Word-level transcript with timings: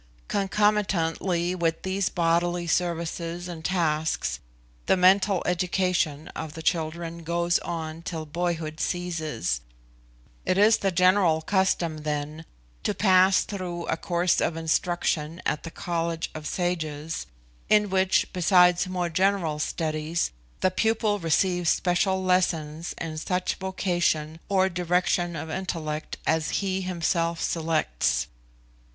Concomitantly 0.27 1.53
with 1.53 1.83
these 1.83 2.09
bodily 2.09 2.65
services 2.65 3.47
and 3.47 3.63
tasks, 3.63 4.39
the 4.87 4.97
mental 4.97 5.43
education 5.45 6.27
of 6.29 6.53
the 6.55 6.63
children 6.63 7.21
goes 7.23 7.59
on 7.59 8.01
till 8.01 8.25
boyhood 8.25 8.79
ceases. 8.79 9.61
It 10.43 10.57
is 10.57 10.77
the 10.77 10.89
general 10.89 11.43
custom, 11.43 11.99
then, 11.99 12.45
to 12.81 12.95
pass 12.95 13.43
though 13.43 13.85
a 13.85 13.95
course 13.95 14.41
of 14.41 14.57
instruction 14.57 15.39
at 15.45 15.61
the 15.61 15.69
College 15.69 16.31
of 16.33 16.47
Sages, 16.47 17.27
in 17.69 17.91
which, 17.91 18.25
besides 18.33 18.87
more 18.87 19.07
general 19.07 19.59
studies, 19.59 20.31
the 20.61 20.71
pupil 20.71 21.19
receives 21.19 21.69
special 21.69 22.23
lessons 22.23 22.95
in 22.97 23.19
such 23.19 23.53
vocation 23.53 24.39
or 24.49 24.67
direction 24.67 25.35
of 25.35 25.51
intellect 25.51 26.17
as 26.25 26.49
he 26.63 26.81
himself 26.81 27.39
selects. 27.39 28.25